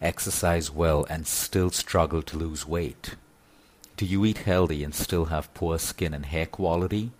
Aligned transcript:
exercise 0.00 0.70
well 0.70 1.06
and 1.08 1.26
still 1.26 1.70
struggle 1.70 2.22
to 2.22 2.38
lose 2.38 2.66
weight? 2.66 3.16
Do 3.96 4.04
you 4.04 4.24
eat 4.24 4.38
healthy 4.38 4.84
and 4.84 4.94
still 4.94 5.26
have 5.26 5.52
poor 5.54 5.78
skin 5.78 6.12
and 6.12 6.26
hair 6.26 6.46
quality? 6.46 7.12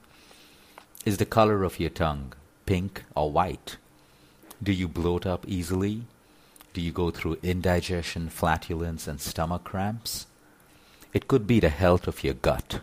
Is 1.04 1.16
the 1.18 1.24
color 1.24 1.64
of 1.64 1.80
your 1.80 1.90
tongue 1.90 2.32
pink 2.66 3.04
or 3.14 3.30
white? 3.30 3.76
Do 4.62 4.72
you 4.72 4.88
bloat 4.88 5.24
up 5.26 5.44
easily? 5.48 6.02
Do 6.74 6.80
you 6.80 6.92
go 6.92 7.10
through 7.10 7.38
indigestion, 7.42 8.28
flatulence, 8.28 9.06
and 9.06 9.20
stomach 9.20 9.64
cramps? 9.64 10.26
It 11.14 11.28
could 11.28 11.46
be 11.46 11.60
the 11.60 11.70
health 11.70 12.06
of 12.06 12.22
your 12.22 12.34
gut. 12.34 12.80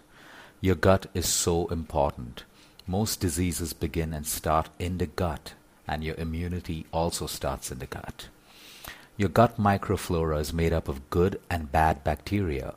Your 0.61 0.75
gut 0.75 1.05
is 1.13 1.27
so 1.27 1.67
important. 1.67 2.45
Most 2.87 3.19
diseases 3.19 3.73
begin 3.73 4.13
and 4.13 4.25
start 4.25 4.69
in 4.79 4.97
the 4.97 5.05
gut, 5.05 5.53
and 5.87 6.03
your 6.03 6.15
immunity 6.15 6.85
also 6.91 7.27
starts 7.27 7.71
in 7.71 7.79
the 7.79 7.85
gut. 7.85 8.29
Your 9.15 9.29
gut 9.29 9.59
microflora 9.59 10.39
is 10.39 10.53
made 10.53 10.73
up 10.73 10.87
of 10.87 11.11
good 11.11 11.39
and 11.47 11.71
bad 11.71 12.03
bacteria. 12.03 12.73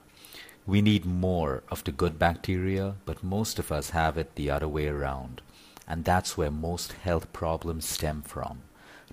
We 0.66 0.82
need 0.82 1.06
more 1.06 1.62
of 1.70 1.82
the 1.84 1.92
good 1.92 2.18
bacteria, 2.18 2.96
but 3.06 3.24
most 3.24 3.58
of 3.58 3.72
us 3.72 3.90
have 3.90 4.18
it 4.18 4.34
the 4.34 4.50
other 4.50 4.68
way 4.68 4.86
around. 4.86 5.40
And 5.88 6.04
that's 6.04 6.36
where 6.36 6.50
most 6.50 6.92
health 6.92 7.32
problems 7.32 7.88
stem 7.88 8.22
from 8.22 8.62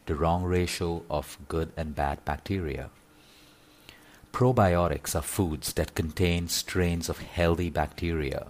the 0.05 0.16
wrong 0.16 0.44
ratio 0.44 1.04
of 1.09 1.38
good 1.48 1.72
and 1.78 1.95
bad 1.95 2.26
bacteria. 2.26 2.90
Probiotics 4.34 5.16
are 5.16 5.22
foods 5.22 5.72
that 5.73 5.95
contain 5.95 6.50
strains 6.50 7.08
of 7.08 7.20
healthy 7.20 7.70
bacteria. 7.70 8.48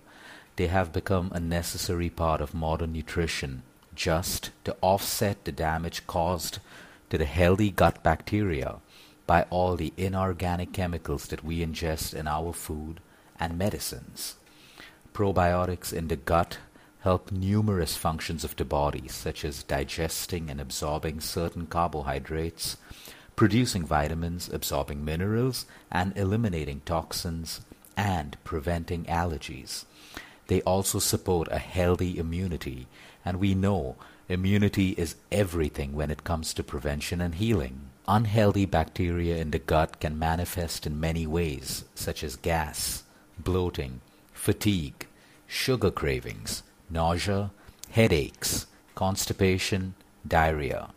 They 0.56 0.66
have 0.66 0.92
become 0.92 1.32
a 1.32 1.40
necessary 1.40 2.10
part 2.10 2.42
of 2.42 2.56
modern 2.56 2.94
nutrition 2.94 3.62
just 3.94 4.50
to 4.64 4.76
offset 4.82 5.46
the 5.46 5.52
damage 5.52 6.08
caused 6.08 6.58
to 7.14 7.20
the 7.20 7.26
healthy 7.26 7.70
gut 7.70 8.02
bacteria 8.02 8.78
by 9.28 9.44
all 9.52 9.76
the 9.76 9.94
inorganic 9.98 10.74
chemicals 10.74 11.28
that 11.28 11.44
we 11.44 11.64
ingest 11.64 12.12
in 12.12 12.28
our 12.28 12.52
food 12.52 13.00
and 13.40 13.56
medicines. 13.56 14.38
Probiotics 15.14 15.94
in 15.94 16.08
the 16.08 16.16
gut 16.16 16.58
help 17.02 17.32
numerous 17.32 17.96
functions 17.96 18.44
of 18.44 18.56
the 18.56 18.66
body, 18.66 19.08
such 19.08 19.46
as 19.46 19.62
digesting 19.62 20.50
and 20.50 20.60
absorbing 20.60 21.20
certain 21.20 21.68
carbohydrates, 21.68 22.78
producing 23.36 23.86
vitamins, 23.86 24.50
absorbing 24.52 25.06
minerals, 25.06 25.68
and 25.92 26.18
eliminating 26.18 26.82
toxins, 26.84 27.62
and 27.96 28.38
preventing 28.44 29.06
allergies. 29.06 29.86
They 30.48 30.64
also 30.64 30.98
support 30.98 31.48
a 31.52 31.60
healthy 31.60 32.18
immunity, 32.18 32.88
and 33.24 33.40
we 33.40 33.54
know 33.54 33.98
immunity 34.30 34.90
is 34.92 35.16
everything 35.32 35.94
when 35.94 36.12
it 36.12 36.24
comes 36.24 36.54
to 36.54 36.64
prevention 36.64 37.22
and 37.22 37.36
healing. 37.36 37.90
Unhealthy 38.08 38.66
bacteria 38.66 39.38
in 39.38 39.52
the 39.52 39.60
gut 39.60 40.00
can 40.00 40.20
manifest 40.20 40.86
in 40.86 41.00
many 41.00 41.26
ways, 41.26 41.86
such 41.96 42.24
as 42.24 42.36
gas, 42.36 43.04
bloating, 43.38 44.02
fatigue, 44.34 45.08
sugar 45.48 45.92
cravings, 45.92 46.64
nausea, 46.90 47.52
headaches, 47.92 48.68
constipation, 48.96 49.94
diarrhea. 50.28 50.90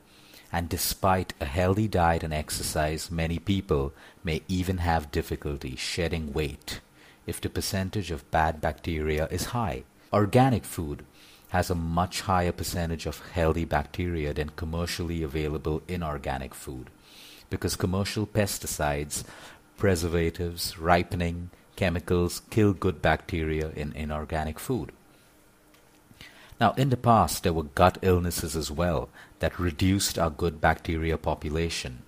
And 0.52 0.68
despite 0.68 1.34
a 1.40 1.44
healthy 1.44 1.88
diet 1.88 2.22
and 2.22 2.32
exercise, 2.32 3.10
many 3.10 3.38
people 3.38 3.92
may 4.24 4.42
even 4.48 4.78
have 4.78 5.12
difficulty 5.12 5.76
shedding 5.76 6.32
weight 6.32 6.80
if 7.26 7.40
the 7.40 7.50
percentage 7.50 8.10
of 8.10 8.30
bad 8.30 8.60
bacteria 8.60 9.26
is 9.30 9.46
high. 9.46 9.82
Organic 10.12 10.64
food 10.64 11.04
has 11.50 11.70
a 11.70 11.74
much 11.74 12.22
higher 12.22 12.52
percentage 12.52 13.06
of 13.06 13.26
healthy 13.30 13.64
bacteria 13.64 14.32
than 14.34 14.50
commercially 14.50 15.22
available 15.22 15.82
inorganic 15.88 16.54
food 16.54 16.90
because 17.50 17.76
commercial 17.76 18.26
pesticides, 18.26 19.24
preservatives, 19.76 20.78
ripening, 20.78 21.50
chemicals 21.76 22.42
kill 22.50 22.72
good 22.72 23.00
bacteria 23.02 23.70
in 23.70 23.92
inorganic 23.92 24.58
food. 24.58 24.92
Now, 26.60 26.72
in 26.72 26.88
the 26.88 26.96
past, 26.96 27.42
there 27.42 27.52
were 27.52 27.64
gut 27.64 27.98
illnesses 28.00 28.56
as 28.56 28.70
well 28.70 29.10
that 29.40 29.58
reduced 29.58 30.18
our 30.18 30.30
good 30.30 30.60
bacteria 30.60 31.18
population. 31.18 32.02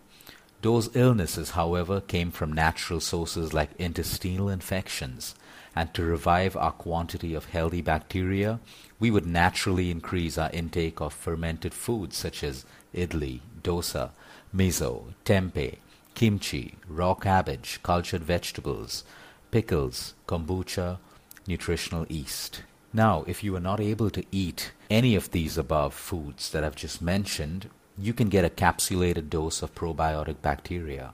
Those 0.61 0.95
illnesses, 0.97 1.51
however, 1.51 2.01
came 2.01 2.33
from 2.33 2.53
natural 2.53 3.01
sources 3.01 3.53
like 3.53 3.71
intestinal 3.79 4.49
infections, 4.49 5.37
and 5.77 5.95
to 5.95 6.03
revive 6.03 6.57
our 6.57 6.73
quantity 6.73 7.33
of 7.35 7.45
healthy 7.47 7.81
bacteria, 7.81 8.59
we 8.99 9.13
would 9.13 9.27
naturally 9.27 9.91
increase 9.91 10.37
our 10.37 10.51
intake 10.51 11.01
of 11.01 11.15
fermented 11.15 11.73
foods 11.73 12.17
such 12.17 12.43
as 12.43 12.65
idli, 12.93 13.41
dosa, 13.63 14.11
miso, 14.53 15.15
tempeh, 15.25 15.77
kimchi, 16.15 16.75
raw 16.89 17.15
cabbage, 17.15 17.79
cultured 17.85 18.25
vegetables, 18.25 19.05
pickles, 19.53 20.15
kombucha, 20.27 20.99
nutritional 21.47 22.07
yeast. 22.09 22.63
Now, 22.93 23.23
if 23.29 23.45
you 23.45 23.55
are 23.55 23.61
not 23.61 23.81
able 23.81 24.11
to 24.11 24.25
eat 24.33 24.73
any 24.91 25.15
of 25.15 25.31
these 25.31 25.57
above 25.57 25.95
foods 25.95 26.51
that 26.51 26.65
I've 26.65 26.75
just 26.75 27.01
mentioned, 27.01 27.71
you 28.00 28.12
can 28.12 28.28
get 28.28 28.44
a 28.44 28.50
capsulated 28.50 29.28
dose 29.28 29.62
of 29.62 29.75
probiotic 29.75 30.41
bacteria 30.41 31.12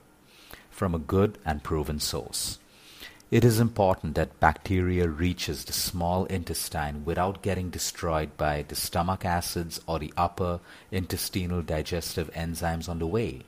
from 0.69 0.93
a 0.93 0.99
good 0.99 1.37
and 1.45 1.63
proven 1.63 1.99
source. 1.99 2.59
It 3.31 3.43
is 3.43 3.59
important 3.59 4.15
that 4.15 4.39
bacteria 4.39 5.07
reaches 5.07 5.65
the 5.65 5.73
small 5.73 6.25
intestine 6.25 7.03
without 7.05 7.41
getting 7.41 7.69
destroyed 7.69 8.37
by 8.37 8.63
the 8.67 8.75
stomach 8.75 9.25
acids 9.25 9.81
or 9.87 9.99
the 9.99 10.13
upper 10.15 10.59
intestinal 10.91 11.61
digestive 11.61 12.31
enzymes 12.33 12.87
on 12.87 12.99
the 12.99 13.07
way. 13.07 13.41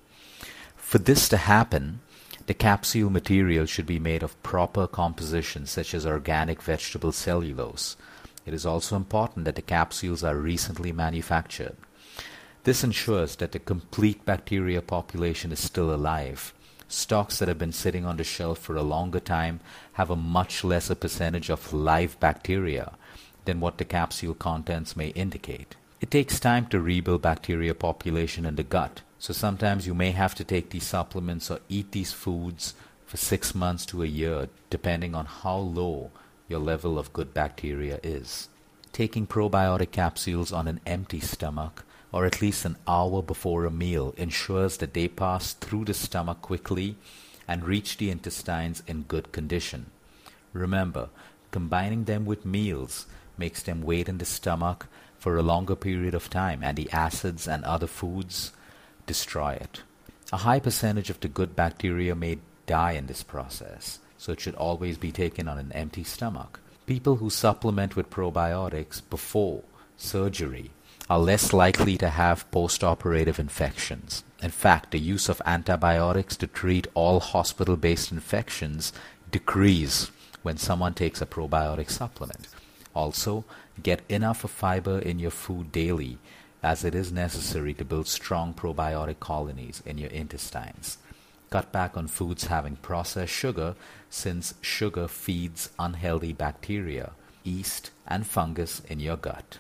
For 0.76 0.98
this 0.98 1.30
to 1.30 1.38
happen, 1.38 2.00
the 2.48 2.54
capsule 2.54 3.10
material 3.10 3.66
should 3.66 3.86
be 3.86 4.00
made 4.00 4.24
of 4.24 4.42
proper 4.42 4.88
composition 4.88 5.68
such 5.68 5.94
as 5.94 6.06
organic 6.06 6.62
vegetable 6.62 7.12
cellulose, 7.12 7.98
it 8.48 8.54
is 8.54 8.66
also 8.66 8.96
important 8.96 9.44
that 9.44 9.56
the 9.56 9.62
capsules 9.62 10.24
are 10.24 10.38
recently 10.38 10.94
manufactured. 10.94 11.76
This 12.68 12.84
ensures 12.84 13.38
that 13.38 13.54
the 13.54 13.60
complete 13.60 14.26
bacteria 14.26 14.82
population 14.82 15.54
is 15.54 15.60
still 15.62 15.96
alive. 15.96 16.54
Stocks 16.90 17.40
that 17.40 17.48
have 17.48 17.58
been 17.58 17.72
sitting 17.72 18.06
on 18.06 18.18
the 18.18 18.26
shelf 18.26 18.60
for 18.60 18.76
a 18.76 18.82
longer 18.82 19.22
time 19.22 19.62
have 19.94 20.10
a 20.10 20.18
much 20.18 20.66
lesser 20.66 20.96
percentage 20.96 21.50
of 21.50 21.72
live 21.72 22.20
bacteria 22.20 22.92
than 23.46 23.62
what 23.62 23.78
the 23.78 23.86
capsule 23.86 24.34
contents 24.34 24.98
may 24.98 25.12
indicate. 25.12 25.78
It 26.02 26.12
takes 26.12 26.42
time 26.42 26.68
to 26.68 26.82
rebuild 26.82 27.22
bacteria 27.22 27.74
population 27.74 28.46
in 28.46 28.58
the 28.58 28.64
gut, 28.64 29.00
so 29.18 29.32
sometimes 29.32 29.88
you 29.88 29.94
may 29.94 30.12
have 30.12 30.36
to 30.36 30.44
take 30.44 30.72
these 30.72 30.84
supplements 30.84 31.50
or 31.50 31.62
eat 31.70 31.94
these 31.94 32.12
foods 32.12 32.74
for 33.06 33.16
six 33.16 33.56
months 33.56 33.86
to 33.86 34.04
a 34.04 34.08
year, 34.08 34.50
depending 34.70 35.16
on 35.16 35.26
how 35.26 35.56
low 35.56 36.12
your 36.50 36.60
level 36.60 37.00
of 37.00 37.14
good 37.14 37.34
bacteria 37.34 38.02
is. 38.04 38.50
Taking 38.92 39.26
probiotic 39.26 39.92
capsules 39.92 40.52
on 40.52 40.68
an 40.68 40.82
empty 40.86 41.22
stomach 41.22 41.86
or 42.12 42.26
at 42.26 42.42
least 42.42 42.66
an 42.66 42.78
hour 42.88 43.22
before 43.22 43.66
a 43.66 43.72
meal 43.72 44.14
ensures 44.18 44.78
that 44.78 44.94
they 44.94 45.08
pass 45.08 45.54
through 45.54 45.86
the 45.86 45.94
stomach 45.94 46.42
quickly 46.42 46.96
and 47.48 47.66
reach 47.66 47.98
the 47.98 48.10
intestines 48.10 48.84
in 48.88 49.04
good 49.04 49.32
condition. 49.32 49.88
Remember, 50.54 51.10
combining 51.52 52.06
them 52.06 52.26
with 52.26 52.46
meals 52.46 53.06
makes 53.38 53.62
them 53.62 53.82
wait 53.82 54.10
in 54.10 54.18
the 54.18 54.26
stomach 54.26 54.88
for 55.18 55.38
a 55.38 55.44
longer 55.44 55.76
period 55.76 56.14
of 56.14 56.30
time 56.30 56.64
and 56.64 56.78
the 56.78 56.92
acids 56.92 57.48
and 57.48 57.64
other 57.64 57.88
foods 57.88 58.52
destroy 59.06 59.54
it. 59.54 59.82
A 60.32 60.38
high 60.38 60.60
percentage 60.60 61.10
of 61.10 61.20
the 61.20 61.28
good 61.28 61.56
bacteria 61.56 62.16
may 62.16 62.40
die 62.66 62.94
in 62.94 63.08
this 63.08 63.24
process 63.24 64.00
so 64.18 64.32
it 64.32 64.40
should 64.40 64.56
always 64.56 64.98
be 64.98 65.12
taken 65.12 65.48
on 65.48 65.58
an 65.58 65.72
empty 65.74 66.04
stomach. 66.04 66.60
People 66.86 67.18
who 67.18 67.30
supplement 67.30 67.96
with 67.96 68.10
probiotics 68.10 69.02
before 69.10 69.64
surgery 69.98 70.72
are 71.10 71.20
less 71.20 71.54
likely 71.54 71.98
to 71.98 72.10
have 72.10 72.50
postoperative 72.52 73.40
infections. 73.40 74.24
In 74.44 74.52
fact, 74.52 74.92
the 74.92 75.00
use 75.00 75.30
of 75.30 75.42
antibiotics 75.46 76.36
to 76.38 76.48
treat 76.48 76.88
all 76.94 77.20
hospital-based 77.20 78.12
infections 78.12 78.92
decrease 79.32 80.12
when 80.44 80.58
someone 80.58 80.94
takes 80.94 81.22
a 81.22 81.26
probiotic 81.26 81.90
supplement. 81.90 82.48
Also, 82.94 83.46
get 83.82 84.02
enough 84.10 84.42
fiber 84.42 85.00
in 85.00 85.20
your 85.20 85.32
food 85.32 85.72
daily 85.72 86.18
as 86.64 86.84
it 86.84 86.96
is 86.96 87.12
necessary 87.12 87.74
to 87.74 87.86
build 87.86 88.08
strong 88.08 88.54
probiotic 88.54 89.20
colonies 89.20 89.82
in 89.86 89.98
your 89.98 90.10
intestines. 90.10 90.98
Cut 91.50 91.72
back 91.72 91.96
on 91.96 92.08
foods 92.08 92.48
having 92.48 92.76
processed 92.78 93.32
sugar 93.32 93.76
since 94.10 94.54
sugar 94.62 95.08
feeds 95.08 95.70
unhealthy 95.80 96.34
bacteria, 96.34 97.12
yeast, 97.44 97.92
and 98.06 98.28
fungus 98.28 98.82
in 98.90 99.00
your 99.00 99.16
gut. 99.16 99.60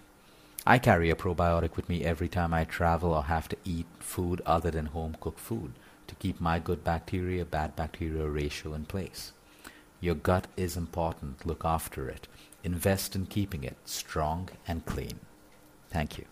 I 0.69 0.80
carry 0.80 1.10
a 1.10 1.16
probiotic 1.16 1.78
with 1.78 1.88
me 1.88 2.04
every 2.04 2.28
time 2.28 2.54
I 2.54 2.66
travel 2.66 3.14
or 3.14 3.24
have 3.24 3.48
to 3.48 3.56
eat 3.64 3.86
food 4.00 4.42
other 4.46 4.69
than 4.69 4.88
home 4.88 5.16
cooked 5.22 5.40
food 5.40 5.72
to 6.08 6.16
keep 6.16 6.42
my 6.42 6.60
good 6.60 6.84
bacteria 6.84 7.46
bad 7.46 7.78
bacteria 7.78 8.28
ratio 8.28 8.74
in 8.74 8.84
place. 8.84 9.31
Your 10.02 10.16
gut 10.16 10.48
is 10.58 10.75
important. 10.75 11.46
Look 11.46 11.64
after 11.64 12.10
it. 12.10 12.28
Invest 12.66 13.16
in 13.16 13.28
keeping 13.28 13.64
it 13.64 13.78
strong 13.86 14.50
and 14.68 14.86
clean. 14.86 15.22
Thank 15.90 16.18
you. 16.18 16.25